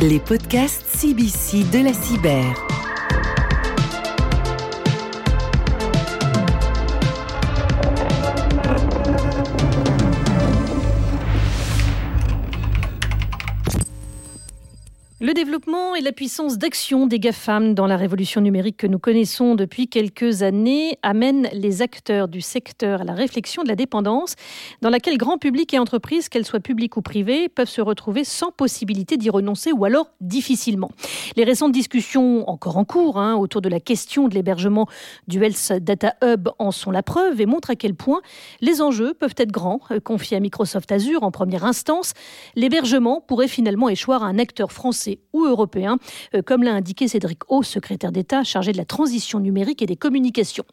Les 0.00 0.20
podcasts 0.20 0.84
CBC 0.96 1.64
de 1.72 1.82
la 1.82 1.92
cyber. 1.92 2.77
Le 15.28 15.34
développement 15.34 15.94
et 15.94 16.00
la 16.00 16.12
puissance 16.12 16.56
d'action 16.56 17.06
des 17.06 17.18
GAFAM 17.18 17.74
dans 17.74 17.86
la 17.86 17.98
révolution 17.98 18.40
numérique 18.40 18.78
que 18.78 18.86
nous 18.86 18.98
connaissons 18.98 19.56
depuis 19.56 19.86
quelques 19.86 20.42
années 20.42 20.98
amènent 21.02 21.50
les 21.52 21.82
acteurs 21.82 22.28
du 22.28 22.40
secteur 22.40 23.02
à 23.02 23.04
la 23.04 23.12
réflexion 23.12 23.62
de 23.62 23.68
la 23.68 23.76
dépendance, 23.76 24.36
dans 24.80 24.88
laquelle 24.88 25.18
grand 25.18 25.36
public 25.36 25.74
et 25.74 25.78
entreprises, 25.78 26.30
qu'elles 26.30 26.46
soient 26.46 26.60
publiques 26.60 26.96
ou 26.96 27.02
privées, 27.02 27.50
peuvent 27.50 27.68
se 27.68 27.82
retrouver 27.82 28.24
sans 28.24 28.52
possibilité 28.52 29.18
d'y 29.18 29.28
renoncer 29.28 29.70
ou 29.70 29.84
alors 29.84 30.06
difficilement. 30.22 30.90
Les 31.36 31.44
récentes 31.44 31.72
discussions 31.72 32.48
encore 32.48 32.78
en 32.78 32.86
cours 32.86 33.18
hein, 33.18 33.34
autour 33.36 33.60
de 33.60 33.68
la 33.68 33.80
question 33.80 34.28
de 34.28 34.34
l'hébergement 34.34 34.88
du 35.26 35.44
Health 35.44 35.74
Data 35.82 36.14
Hub 36.24 36.48
en 36.58 36.70
sont 36.70 36.90
la 36.90 37.02
preuve 37.02 37.38
et 37.38 37.44
montrent 37.44 37.68
à 37.68 37.76
quel 37.76 37.94
point 37.94 38.22
les 38.62 38.80
enjeux 38.80 39.12
peuvent 39.12 39.34
être 39.36 39.52
grands. 39.52 39.82
Confié 40.04 40.38
à 40.38 40.40
Microsoft 40.40 40.90
Azure 40.90 41.22
en 41.22 41.30
première 41.30 41.66
instance, 41.66 42.14
l'hébergement 42.56 43.20
pourrait 43.20 43.46
finalement 43.46 43.90
échoir 43.90 44.22
à 44.22 44.26
un 44.28 44.38
acteur 44.38 44.72
français 44.72 45.17
ou 45.32 45.44
européen, 45.44 45.98
euh, 46.34 46.42
comme 46.42 46.62
l'a 46.62 46.72
indiqué 46.72 47.08
Cédric 47.08 47.40
O, 47.48 47.62
secrétaire 47.62 48.12
d'État 48.12 48.44
chargé 48.44 48.72
de 48.72 48.76
la 48.76 48.84
transition 48.84 49.40
numérique 49.40 49.82
et 49.82 49.86
des 49.86 49.96
communications. 49.96 50.64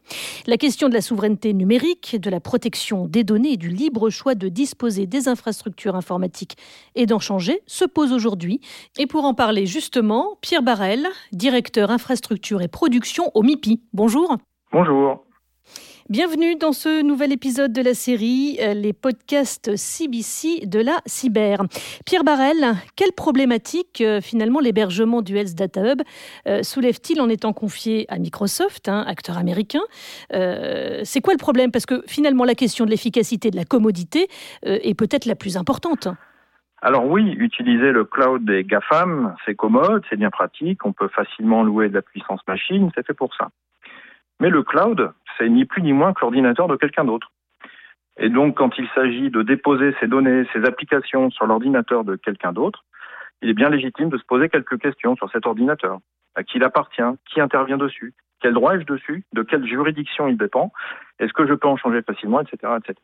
La 0.47 0.57
question 0.57 0.89
de 0.89 0.93
la 0.93 1.01
souveraineté 1.01 1.53
numérique, 1.53 2.17
de 2.19 2.29
la 2.29 2.39
protection 2.39 3.07
des 3.07 3.23
données 3.23 3.53
et 3.53 3.57
du 3.57 3.69
libre 3.69 4.09
choix 4.09 4.35
de 4.35 4.49
disposer 4.49 5.07
des 5.07 5.27
infrastructures 5.27 5.95
informatiques 5.95 6.57
et 6.95 7.05
d'en 7.05 7.19
changer 7.19 7.61
se 7.65 7.85
pose 7.85 8.13
aujourd'hui. 8.13 8.61
Et 8.97 9.07
pour 9.07 9.25
en 9.25 9.33
parler 9.33 9.65
justement, 9.65 10.37
Pierre 10.41 10.63
Barrel, 10.63 11.07
directeur 11.31 11.91
infrastructure 11.91 12.61
et 12.61 12.67
production 12.67 13.31
au 13.33 13.43
MIPI. 13.43 13.81
Bonjour. 13.93 14.37
Bonjour. 14.71 15.24
Bienvenue 16.07 16.55
dans 16.55 16.71
ce 16.71 17.01
nouvel 17.01 17.33
épisode 17.33 17.73
de 17.73 17.81
la 17.81 17.95
série 17.95 18.59
euh, 18.61 18.75
Les 18.75 18.93
podcasts 18.93 19.75
CBC 19.75 20.67
de 20.67 20.79
la 20.79 20.99
cyber. 21.07 21.63
Pierre 22.05 22.23
Barrel, 22.23 22.75
quelle 22.95 23.11
problématique 23.11 24.01
euh, 24.01 24.21
finalement 24.21 24.59
l'hébergement 24.59 25.23
du 25.23 25.35
Health 25.35 25.55
Data 25.55 25.81
Hub 25.81 26.03
euh, 26.47 26.61
soulève-t-il 26.61 27.19
en 27.19 27.27
étant 27.27 27.53
confié 27.53 28.05
à 28.09 28.19
Microsoft, 28.19 28.87
un 28.87 29.01
acteur 29.01 29.39
américain 29.39 29.81
C'est 30.29 31.21
quoi 31.21 31.33
le 31.33 31.39
problème? 31.39 31.71
Parce 31.71 31.87
que 31.87 32.03
finalement 32.05 32.43
la 32.43 32.53
question 32.53 32.85
de 32.85 32.91
l'efficacité 32.91 33.49
de 33.49 33.55
la 33.55 33.65
commodité 33.65 34.27
est 34.61 34.95
peut-être 34.95 35.25
la 35.25 35.35
plus 35.35 35.57
importante. 35.57 36.07
Alors 36.83 37.07
oui, 37.07 37.31
utiliser 37.39 37.91
le 37.91 38.05
cloud 38.05 38.45
des 38.45 38.63
GAFAM, 38.63 39.35
c'est 39.43 39.55
commode, 39.55 40.03
c'est 40.11 40.17
bien 40.17 40.29
pratique, 40.29 40.85
on 40.85 40.93
peut 40.93 41.07
facilement 41.07 41.63
louer 41.63 41.89
de 41.89 41.95
la 41.95 42.03
puissance 42.03 42.41
machine, 42.47 42.91
c'est 42.93 43.03
fait 43.07 43.15
pour 43.15 43.33
ça. 43.33 43.49
Mais 44.39 44.49
le 44.49 44.63
cloud, 44.63 45.11
c'est 45.37 45.49
ni 45.49 45.65
plus 45.65 45.81
ni 45.81 45.93
moins 45.93 46.13
que 46.13 46.21
l'ordinateur 46.21 46.67
de 46.67 46.75
quelqu'un 46.75 47.05
d'autre. 47.05 47.31
Et 48.17 48.29
donc, 48.29 48.57
quand 48.57 48.77
il 48.77 48.87
s'agit 48.95 49.29
de 49.29 49.41
déposer 49.41 49.93
ces 49.99 50.07
données, 50.07 50.45
ces 50.53 50.63
applications 50.65 51.29
sur 51.31 51.45
l'ordinateur 51.47 52.03
de 52.03 52.15
quelqu'un 52.15 52.53
d'autre, 52.53 52.85
il 53.41 53.49
est 53.49 53.53
bien 53.53 53.69
légitime 53.69 54.09
de 54.09 54.17
se 54.17 54.23
poser 54.23 54.49
quelques 54.49 54.79
questions 54.79 55.15
sur 55.15 55.29
cet 55.31 55.45
ordinateur. 55.45 55.99
À 56.35 56.43
qui 56.43 56.57
il 56.57 56.63
appartient 56.63 57.01
Qui 57.29 57.41
intervient 57.41 57.77
dessus 57.77 58.13
Quel 58.41 58.53
droit 58.53 58.75
ai-je 58.75 58.85
dessus 58.85 59.25
De 59.33 59.43
quelle 59.43 59.65
juridiction 59.65 60.27
il 60.27 60.37
dépend 60.37 60.71
Est-ce 61.19 61.33
que 61.33 61.45
je 61.45 61.53
peux 61.53 61.67
en 61.67 61.77
changer 61.77 62.01
facilement 62.01 62.41
Etc. 62.41 62.57
etc. 62.77 62.97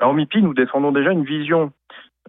Alors, 0.00 0.12
au 0.12 0.16
MIPI, 0.16 0.42
nous 0.42 0.54
défendons 0.54 0.92
déjà 0.92 1.12
une 1.12 1.24
vision 1.24 1.72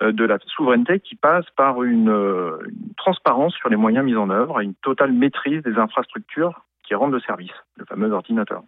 euh, 0.04 0.12
de 0.12 0.26
la 0.26 0.38
souveraineté 0.46 1.00
qui 1.00 1.16
passe 1.16 1.46
par 1.56 1.84
une, 1.84 2.10
euh, 2.10 2.58
une 2.68 2.94
transparence 2.96 3.56
sur 3.56 3.70
les 3.70 3.76
moyens 3.76 4.06
mis 4.06 4.16
en 4.16 4.30
œuvre 4.30 4.62
et 4.62 4.66
une 4.66 4.76
totale 4.76 5.12
maîtrise 5.12 5.64
des 5.64 5.78
infrastructures 5.78 6.66
qui 6.92 6.96
rendent 6.96 7.14
le 7.14 7.22
service, 7.22 7.54
le 7.78 7.86
fameux 7.86 8.12
ordinateur. 8.12 8.64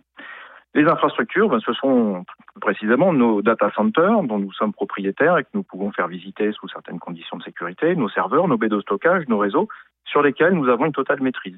Les 0.74 0.86
infrastructures, 0.86 1.50
ben, 1.50 1.60
ce 1.60 1.74
sont 1.74 2.24
précisément 2.62 3.12
nos 3.12 3.42
data 3.42 3.70
centers 3.76 4.24
dont 4.24 4.40
nous 4.40 4.54
sommes 4.54 4.72
propriétaires 4.72 5.38
et 5.38 5.44
que 5.44 5.50
nous 5.54 5.64
pouvons 5.64 5.92
faire 5.92 6.08
visiter 6.08 6.54
sous 6.54 6.70
certaines 6.70 7.00
conditions 7.00 7.36
de 7.36 7.44
sécurité, 7.44 7.98
nos 7.98 8.08
serveurs, 8.08 8.48
nos 8.48 8.58
baies 8.58 8.70
de 8.70 8.80
stockage, 8.80 9.28
nos 9.28 9.40
réseaux, 9.40 9.68
sur 10.06 10.22
lesquels 10.22 10.54
nous 10.54 10.70
avons 10.70 10.86
une 10.86 10.94
totale 10.94 11.22
maîtrise. 11.22 11.58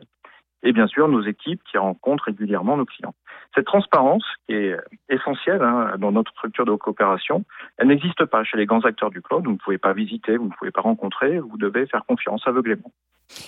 Et 0.64 0.72
bien 0.72 0.88
sûr, 0.88 1.08
nos 1.08 1.24
équipes 1.24 1.62
qui 1.70 1.78
rencontrent 1.78 2.26
régulièrement 2.26 2.78
nos 2.78 2.86
clients. 2.86 3.14
Cette 3.54 3.66
transparence, 3.66 4.24
qui 4.48 4.56
est 4.56 4.76
essentielle 5.10 5.62
hein, 5.62 5.96
dans 5.98 6.12
notre 6.12 6.32
structure 6.32 6.66
de 6.66 6.76
coopération, 6.76 7.46
elle 7.78 7.88
n'existe 7.88 8.26
pas 8.26 8.44
chez 8.44 8.58
les 8.58 8.66
grands 8.66 8.82
acteurs 8.82 9.12
du 9.12 9.22
cloud. 9.22 9.46
Vous 9.46 9.52
ne 9.52 9.58
pouvez 9.58 9.78
pas 9.78 9.94
visiter, 9.94 10.38
vous 10.38 10.46
ne 10.46 10.54
pouvez 10.58 10.72
pas 10.72 10.82
rencontrer, 10.82 11.40
vous 11.40 11.58
devez 11.58 11.86
faire 11.86 12.04
confiance 12.06 12.42
aveuglément. 12.48 12.92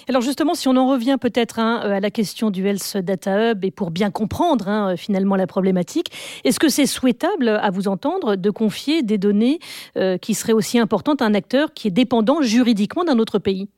Alors 0.09 0.22
justement, 0.22 0.53
si 0.53 0.68
on 0.68 0.75
en 0.75 0.88
revient 0.88 1.18
peut-être 1.19 1.59
hein, 1.59 1.78
à 1.78 2.00
la 2.00 2.09
question 2.09 2.50
du 2.50 2.66
Health 2.66 2.97
Data 2.97 3.51
Hub 3.51 3.63
et 3.63 3.72
pour 3.72 3.91
bien 3.91 4.12
comprendre 4.12 4.68
hein, 4.68 4.95
finalement 4.95 5.35
la 5.35 5.47
problématique, 5.47 6.12
est-ce 6.44 6.59
que 6.59 6.69
c'est 6.69 6.85
souhaitable, 6.85 7.50
à 7.50 7.69
vous 7.69 7.88
entendre, 7.88 8.35
de 8.35 8.50
confier 8.50 9.03
des 9.03 9.18
données 9.18 9.59
euh, 9.97 10.18
qui 10.18 10.34
seraient 10.34 10.53
aussi 10.53 10.79
importantes 10.79 11.22
à 11.22 11.25
un 11.25 11.34
acteur 11.34 11.74
qui 11.74 11.88
est 11.88 11.91
dépendant 11.91 12.41
juridiquement 12.41 13.03
d'un 13.03 13.19
autre 13.19 13.39
pays? 13.39 13.69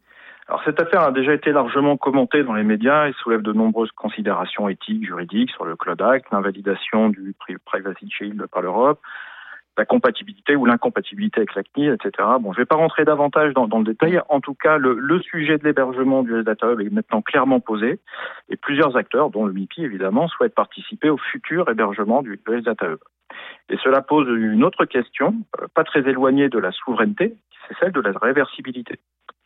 Alors 0.50 0.64
cette 0.66 0.82
affaire 0.82 1.04
a 1.04 1.12
déjà 1.12 1.32
été 1.32 1.52
largement 1.52 1.96
commentée 1.96 2.44
dans 2.44 2.56
les 2.56 2.64
médias 2.64 3.08
et 3.08 3.14
soulève 3.22 3.44
de 3.44 3.54
nombreuses 3.54 3.92
considérations 3.92 4.68
éthiques, 4.68 5.06
juridiques 5.06 5.52
sur 5.52 5.64
le 5.64 5.76
Cloud 5.76 6.02
Act, 6.02 6.26
l'invalidation 6.32 7.10
du 7.10 7.36
Privacy 7.66 8.10
Shield 8.10 8.48
par 8.48 8.64
l'Europe, 8.64 9.00
la 9.78 9.86
compatibilité 9.86 10.56
ou 10.56 10.66
l'incompatibilité 10.66 11.42
avec 11.42 11.54
la 11.54 11.62
CNIL, 11.62 11.94
etc. 11.94 12.28
Bon, 12.42 12.52
je 12.52 12.58
ne 12.58 12.64
vais 12.64 12.66
pas 12.66 12.78
rentrer 12.78 13.06
davantage 13.06 13.54
dans, 13.54 13.68
le 13.68 13.84
détail. 13.84 14.20
En 14.28 14.42
tout 14.42 14.56
cas, 14.56 14.80
le, 14.80 15.22
sujet 15.22 15.60
de 15.60 15.66
l'hébergement 15.66 16.24
du 16.24 16.44
Data 16.44 16.72
Hub 16.72 16.82
est 16.82 16.90
maintenant 16.90 17.22
clairement 17.22 17.60
posé 17.60 18.00
et 18.50 18.58
plusieurs 18.58 18.98
acteurs, 18.98 19.30
dont 19.30 19.46
le 19.46 19.54
MIPI 19.54 19.84
évidemment, 19.84 20.28
souhaitent 20.30 20.56
participer 20.56 21.12
au 21.12 21.18
futur 21.18 21.70
hébergement 21.70 22.24
du 22.24 22.42
Data 22.66 22.88
Hub. 22.88 23.00
Et 23.70 23.78
cela 23.84 24.02
pose 24.02 24.28
une 24.28 24.64
autre 24.64 24.86
question, 24.86 25.36
euh, 25.62 25.68
pas 25.76 25.84
très 25.84 26.00
éloignée 26.10 26.50
de 26.50 26.58
la 26.58 26.72
souveraineté, 26.72 27.36
c'est 27.68 27.78
celle 27.80 27.92
de 27.92 28.02
la 28.02 28.14
réversibilité. 28.20 29.00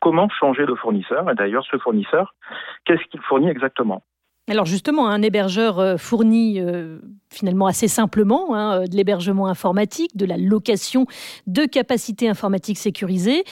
Comment 0.03 0.27
changer 0.27 0.65
de 0.65 0.75
fournisseur 0.75 1.31
Et 1.31 1.33
d'ailleurs, 1.33 1.63
ce 1.71 1.77
fournisseur, 1.77 2.35
qu'est-ce 2.83 3.05
qu'il 3.09 3.21
fournit 3.21 3.47
exactement? 3.47 4.03
Alors 4.49 4.65
justement, 4.65 5.07
un 5.07 5.21
hébergeur 5.21 5.79
euh, 5.79 5.95
fournit 5.95 6.59
euh, 6.59 6.97
finalement 7.31 7.67
assez 7.67 7.87
simplement 7.87 8.53
hein, 8.53 8.81
euh, 8.81 8.85
de 8.85 8.97
l'hébergement 8.97 9.47
informatique, 9.47 10.17
de 10.17 10.25
la 10.25 10.35
location 10.35 11.05
de 11.47 11.63
capacités 11.65 12.27
informatiques 12.27 12.79
sécurisées. 12.79 13.45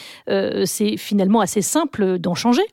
c'est 0.65 0.97
finalement 0.97 1.39
assez 1.39 1.61
simple 1.61 2.19
d'en 2.19 2.35
changer. 2.35 2.63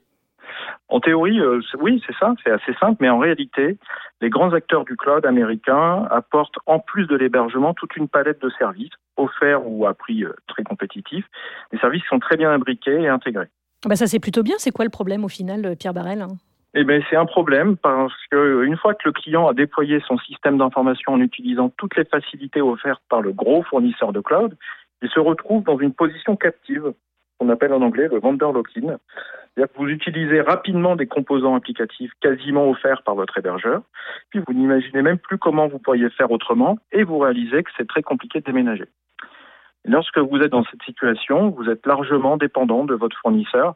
En 0.88 0.98
théorie, 0.98 1.38
oui, 1.78 2.02
c'est 2.04 2.16
ça, 2.18 2.34
c'est 2.42 2.50
assez 2.50 2.74
simple, 2.80 2.96
mais 2.98 3.10
en 3.10 3.18
réalité, 3.18 3.78
les 4.20 4.30
grands 4.30 4.54
acteurs 4.54 4.84
du 4.86 4.96
cloud 4.96 5.24
américain 5.24 6.08
apportent 6.10 6.58
en 6.66 6.80
plus 6.80 7.06
de 7.06 7.14
l'hébergement 7.14 7.74
toute 7.74 7.94
une 7.94 8.08
palette 8.08 8.42
de 8.42 8.50
services 8.58 8.94
offerts 9.16 9.64
ou 9.64 9.86
à 9.86 9.94
prix 9.94 10.24
très 10.48 10.64
compétitif. 10.64 11.24
Les 11.70 11.78
services 11.78 12.04
sont 12.08 12.18
très 12.18 12.36
bien 12.36 12.50
imbriqués 12.50 13.02
et 13.02 13.08
intégrés. 13.08 13.50
Bah 13.86 13.96
ça 13.96 14.06
c'est 14.06 14.20
plutôt 14.20 14.42
bien. 14.42 14.56
C'est 14.58 14.70
quoi 14.70 14.84
le 14.84 14.90
problème 14.90 15.24
au 15.24 15.28
final, 15.28 15.76
Pierre 15.76 15.94
Barrel 15.94 16.26
eh 16.74 16.84
bien, 16.84 17.00
c'est 17.08 17.16
un 17.16 17.24
problème 17.24 17.76
parce 17.76 18.12
que 18.30 18.62
une 18.64 18.76
fois 18.76 18.94
que 18.94 19.00
le 19.06 19.12
client 19.12 19.48
a 19.48 19.54
déployé 19.54 20.00
son 20.06 20.18
système 20.18 20.58
d'information 20.58 21.14
en 21.14 21.20
utilisant 21.20 21.70
toutes 21.70 21.96
les 21.96 22.04
facilités 22.04 22.60
offertes 22.60 23.02
par 23.08 23.22
le 23.22 23.32
gros 23.32 23.62
fournisseur 23.62 24.12
de 24.12 24.20
cloud, 24.20 24.54
il 25.02 25.08
se 25.08 25.18
retrouve 25.18 25.64
dans 25.64 25.78
une 25.78 25.94
position 25.94 26.36
captive, 26.36 26.92
qu'on 27.38 27.48
appelle 27.48 27.72
en 27.72 27.82
anglais 27.82 28.08
le 28.10 28.20
vendor 28.20 28.52
lock-in. 28.52 28.98
Vous 29.76 29.88
utilisez 29.88 30.40
rapidement 30.40 30.94
des 30.94 31.06
composants 31.06 31.56
applicatifs 31.56 32.12
quasiment 32.20 32.68
offerts 32.68 33.02
par 33.02 33.14
votre 33.14 33.38
hébergeur, 33.38 33.82
puis 34.30 34.40
vous 34.46 34.52
n'imaginez 34.52 35.02
même 35.02 35.18
plus 35.18 35.38
comment 35.38 35.66
vous 35.66 35.78
pourriez 35.78 36.10
faire 36.10 36.30
autrement, 36.30 36.78
et 36.92 37.02
vous 37.02 37.18
réalisez 37.18 37.64
que 37.64 37.70
c'est 37.76 37.88
très 37.88 38.02
compliqué 38.02 38.40
de 38.40 38.44
déménager. 38.44 38.84
Lorsque 39.88 40.18
vous 40.18 40.38
êtes 40.38 40.52
dans 40.52 40.64
cette 40.64 40.82
situation, 40.82 41.50
vous 41.50 41.68
êtes 41.68 41.86
largement 41.86 42.36
dépendant 42.36 42.84
de 42.84 42.94
votre 42.94 43.16
fournisseur 43.18 43.74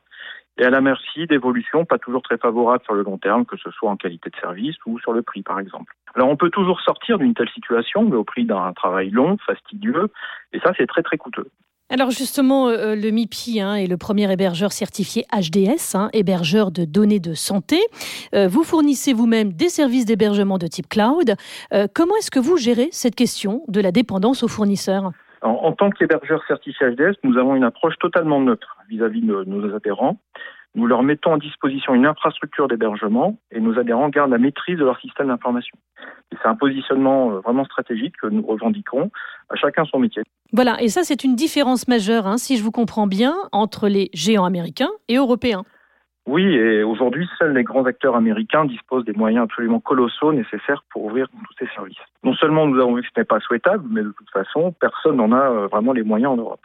et 0.58 0.64
à 0.64 0.70
la 0.70 0.80
merci 0.80 1.26
d'évolutions 1.26 1.84
pas 1.86 1.98
toujours 1.98 2.22
très 2.22 2.36
favorables 2.36 2.84
sur 2.84 2.94
le 2.94 3.02
long 3.02 3.16
terme, 3.16 3.46
que 3.46 3.56
ce 3.56 3.70
soit 3.70 3.90
en 3.90 3.96
qualité 3.96 4.28
de 4.28 4.36
service 4.36 4.76
ou 4.86 4.98
sur 4.98 5.12
le 5.12 5.22
prix, 5.22 5.42
par 5.42 5.58
exemple. 5.58 5.94
Alors 6.14 6.28
on 6.28 6.36
peut 6.36 6.50
toujours 6.50 6.80
sortir 6.82 7.18
d'une 7.18 7.34
telle 7.34 7.48
situation, 7.48 8.04
mais 8.04 8.16
au 8.16 8.24
prix 8.24 8.44
d'un 8.44 8.72
travail 8.74 9.10
long, 9.10 9.38
fastidieux, 9.46 10.08
et 10.52 10.60
ça 10.60 10.72
c'est 10.76 10.86
très 10.86 11.02
très 11.02 11.16
coûteux. 11.16 11.48
Alors 11.88 12.10
justement, 12.10 12.68
euh, 12.68 12.94
le 12.94 13.10
MIPI 13.10 13.60
hein, 13.60 13.74
est 13.74 13.86
le 13.86 13.98
premier 13.98 14.30
hébergeur 14.32 14.72
certifié 14.72 15.26
HDS, 15.30 15.94
hein, 15.94 16.08
hébergeur 16.14 16.70
de 16.70 16.86
données 16.86 17.20
de 17.20 17.34
santé. 17.34 17.78
Euh, 18.34 18.48
vous 18.48 18.62
fournissez 18.62 19.12
vous-même 19.12 19.52
des 19.52 19.68
services 19.68 20.06
d'hébergement 20.06 20.56
de 20.56 20.66
type 20.66 20.88
cloud. 20.88 21.34
Euh, 21.74 21.86
comment 21.94 22.16
est-ce 22.16 22.30
que 22.30 22.40
vous 22.40 22.56
gérez 22.56 22.88
cette 22.92 23.14
question 23.14 23.62
de 23.68 23.80
la 23.80 23.92
dépendance 23.92 24.42
aux 24.42 24.48
fournisseurs 24.48 25.12
en, 25.42 25.72
tant 25.72 25.90
qu'hébergeur 25.90 26.42
certifié 26.46 26.90
HDS, 26.90 27.16
nous 27.24 27.36
avons 27.36 27.54
une 27.56 27.64
approche 27.64 27.98
totalement 27.98 28.40
neutre 28.40 28.76
vis-à-vis 28.88 29.22
de 29.22 29.44
nos 29.44 29.74
adhérents. 29.74 30.18
Nous 30.74 30.86
leur 30.86 31.02
mettons 31.02 31.34
à 31.34 31.38
disposition 31.38 31.94
une 31.94 32.06
infrastructure 32.06 32.66
d'hébergement 32.66 33.36
et 33.50 33.60
nos 33.60 33.78
adhérents 33.78 34.08
gardent 34.08 34.30
la 34.30 34.38
maîtrise 34.38 34.78
de 34.78 34.84
leur 34.84 34.98
système 35.00 35.28
d'information. 35.28 35.76
C'est 36.30 36.48
un 36.48 36.54
positionnement 36.54 37.30
euh, 37.30 37.40
vraiment 37.40 37.64
stratégique 37.66 38.14
que 38.22 38.26
nous 38.28 38.42
revendiquons 38.42 39.10
à 39.50 39.56
chacun 39.56 39.84
son 39.84 39.98
métier. 39.98 40.22
Voilà, 40.52 40.80
et 40.80 40.88
ça 40.88 41.02
c'est 41.02 41.24
une 41.24 41.36
différence 41.36 41.88
majeure, 41.88 42.26
hein, 42.26 42.38
si 42.38 42.56
je 42.56 42.62
vous 42.62 42.70
comprends 42.70 43.06
bien, 43.06 43.34
entre 43.52 43.88
les 43.88 44.08
géants 44.14 44.46
américains 44.46 44.90
et 45.08 45.16
européens. 45.16 45.64
Oui, 46.26 46.44
et 46.54 46.84
aujourd'hui, 46.84 47.28
seuls 47.38 47.52
les 47.52 47.64
grands 47.64 47.84
acteurs 47.84 48.14
américains 48.14 48.64
disposent 48.64 49.04
des 49.04 49.12
moyens 49.12 49.44
absolument 49.44 49.80
colossaux 49.80 50.32
nécessaires 50.32 50.84
pour 50.90 51.04
ouvrir 51.04 51.26
tous 51.28 51.54
ces 51.58 51.66
services. 51.74 51.98
Non 52.22 52.34
seulement 52.34 52.66
nous 52.66 52.80
avons 52.80 52.94
vu 52.94 53.02
que 53.02 53.08
ce 53.12 53.20
n'est 53.20 53.24
pas 53.24 53.40
souhaitable, 53.40 53.84
mais 53.90 54.02
de 54.02 54.12
toute 54.16 54.30
façon, 54.30 54.72
personne 54.80 55.16
n'en 55.16 55.32
a 55.32 55.50
euh, 55.50 55.66
vraiment 55.66 55.92
les 55.92 56.04
moyens 56.04 56.32
en 56.32 56.36
Europe. 56.36 56.64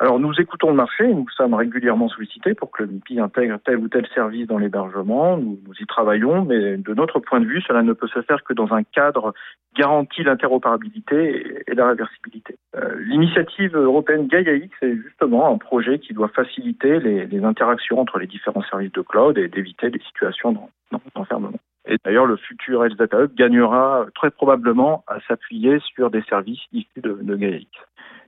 Alors 0.00 0.20
nous 0.20 0.32
écoutons 0.38 0.68
le 0.68 0.76
marché, 0.76 1.08
nous 1.08 1.28
sommes 1.30 1.54
régulièrement 1.54 2.08
sollicités 2.08 2.54
pour 2.54 2.70
que 2.70 2.84
le 2.84 2.88
MIPI 2.88 3.18
intègre 3.18 3.58
tel 3.64 3.78
ou 3.78 3.88
tel 3.88 4.06
service 4.14 4.46
dans 4.46 4.58
l'hébergement, 4.58 5.36
nous, 5.36 5.58
y 5.80 5.86
travaillons, 5.86 6.44
mais 6.44 6.76
de 6.76 6.94
notre 6.94 7.18
point 7.18 7.40
de 7.40 7.46
vue, 7.46 7.60
cela 7.62 7.82
ne 7.82 7.92
peut 7.92 8.06
se 8.06 8.22
faire 8.22 8.44
que 8.44 8.52
dans 8.52 8.72
un 8.72 8.84
cadre 8.84 9.34
garanti 9.76 10.22
l'interopérabilité 10.22 11.62
et, 11.66 11.74
la 11.74 11.88
réversibilité. 11.88 12.56
Euh, 12.76 12.94
L'initiative 13.00 13.76
européenne 13.76 14.28
GaiaX 14.28 14.70
est 14.82 14.94
justement 15.02 15.52
un 15.52 15.58
projet 15.58 15.98
qui 15.98 16.14
doit 16.14 16.28
faciliter 16.28 17.00
les, 17.00 17.44
interactions 17.44 18.00
entre 18.00 18.18
les 18.18 18.26
différents 18.26 18.62
services 18.62 18.92
de 18.92 19.00
cloud 19.00 19.36
et 19.36 19.48
d'éviter 19.48 19.90
des 19.90 20.00
situations 20.00 20.70
d'enfermement. 21.14 21.58
Et 21.86 21.96
d'ailleurs, 22.04 22.26
le 22.26 22.36
futur 22.36 22.84
Health 22.84 22.98
Data 22.98 23.22
Hub 23.22 23.34
gagnera 23.34 24.06
très 24.14 24.30
probablement 24.30 25.02
à 25.08 25.18
s'appuyer 25.26 25.78
sur 25.94 26.10
des 26.10 26.22
services 26.22 26.60
issus 26.72 27.00
de, 27.00 27.18
de 27.20 27.36
GaiaX. 27.36 27.66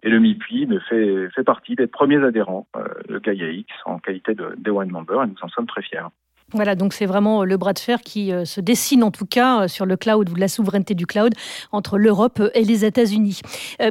Et 0.02 0.08
le 0.08 0.18
MIPI 0.18 0.68
fait, 0.88 1.28
fait 1.30 1.44
partie 1.44 1.76
des 1.76 1.86
premiers 1.86 2.24
adhérents 2.24 2.66
euh, 2.76 2.84
de 3.08 3.18
GaiaX 3.18 3.66
en 3.84 3.98
qualité 3.98 4.34
de 4.34 4.70
One 4.70 4.90
Member 4.90 5.22
et 5.22 5.26
nous 5.26 5.34
en 5.42 5.48
sommes 5.48 5.66
très 5.66 5.82
fiers. 5.82 6.06
Voilà, 6.52 6.74
donc 6.74 6.92
c'est 6.92 7.06
vraiment 7.06 7.44
le 7.44 7.56
bras 7.56 7.72
de 7.72 7.78
fer 7.78 8.00
qui 8.00 8.32
euh, 8.32 8.44
se 8.44 8.60
dessine 8.60 9.04
en 9.04 9.12
tout 9.12 9.26
cas 9.26 9.62
euh, 9.62 9.68
sur 9.68 9.86
le 9.86 9.96
cloud 9.96 10.28
ou 10.30 10.34
la 10.34 10.48
souveraineté 10.48 10.94
du 10.94 11.06
cloud 11.06 11.32
entre 11.70 11.96
l'Europe 11.96 12.42
et 12.54 12.64
les 12.64 12.84
États-Unis. 12.84 13.40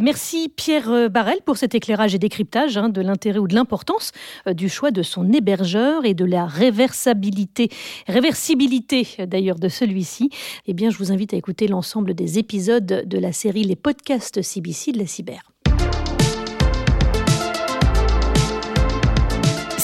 merci 0.02 0.52
Pierre 0.56 1.10
Barrel 1.10 1.38
pour 1.46 1.58
cet 1.58 1.74
éclairage 1.74 2.16
et 2.16 2.20
décryptage 2.20 2.78
hein, 2.78 2.90
de 2.90 3.02
l'intérêt 3.02 3.40
ou 3.40 3.48
de 3.48 3.56
l'importance 3.56 4.12
du 4.48 4.68
choix 4.68 4.92
de 4.92 5.04
son 5.04 5.32
hébergeur 5.32 6.06
et 6.06 6.14
de 6.14 6.26
la 6.26 6.46
réversibilité, 6.46 7.70
réversibilité 8.08 9.08
d'ailleurs 9.26 9.60
de 9.60 9.70
celui-ci. 9.70 10.30
Eh 10.66 10.74
bien, 10.74 10.90
je 10.90 10.98
vous 10.98 11.12
invite 11.12 11.34
à 11.34 11.38
écouter 11.38 11.68
l'ensemble 11.68 12.14
des 12.14 12.40
épisodes 12.40 13.04
de 13.06 13.18
la 13.20 13.32
série 13.32 13.64
Les 13.64 13.76
podcasts 13.76 14.42
CBC 14.42 14.92
de 14.92 15.00
la 15.00 15.08
cyber. 15.08 15.49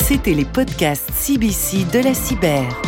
C'était 0.08 0.36
les 0.36 0.46
podcasts 0.46 1.10
CBC 1.16 1.86
de 1.92 1.98
la 1.98 2.14
cyber. 2.14 2.85